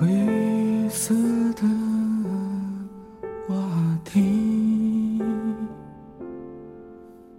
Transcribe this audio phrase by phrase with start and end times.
[0.00, 0.08] 灰
[0.88, 1.14] 色
[1.52, 1.68] 的
[3.48, 3.54] 瓦
[4.02, 5.20] 堤，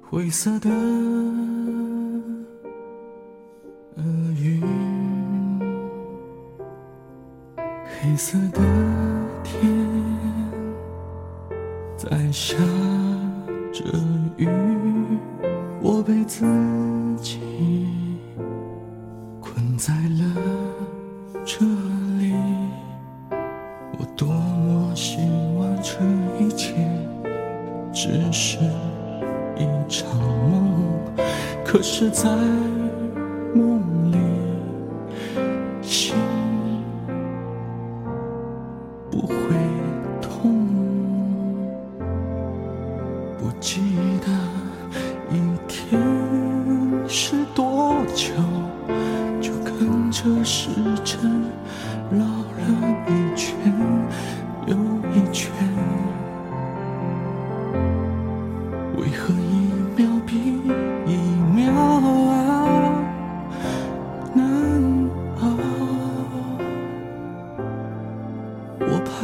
[0.00, 0.70] 灰色的
[3.96, 4.04] 厄
[4.40, 4.62] 运，
[7.56, 8.60] 黑色的
[9.42, 9.60] 天
[11.96, 12.56] 在下
[13.72, 13.84] 着
[14.36, 14.46] 雨，
[15.82, 16.46] 我被自
[17.16, 17.40] 己
[19.40, 20.24] 困在了
[21.44, 21.66] 这。
[24.16, 25.18] 多么希
[25.58, 25.98] 望这
[26.38, 26.72] 一切
[27.92, 28.58] 只是
[29.56, 30.08] 一场
[30.50, 30.72] 梦，
[31.64, 32.30] 可是，在
[33.54, 34.16] 梦里，
[35.82, 36.14] 心
[39.10, 39.34] 不会
[40.20, 40.54] 痛。
[43.36, 43.80] 不记
[44.24, 44.32] 得
[45.30, 46.00] 一天
[47.08, 48.32] 是多久，
[49.40, 50.70] 就跟着时
[51.04, 51.42] 针
[52.10, 52.24] 绕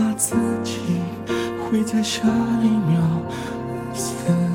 [0.00, 0.34] 怕自
[0.64, 0.78] 己
[1.62, 2.22] 会在下
[2.62, 3.00] 一秒
[3.92, 4.49] 死。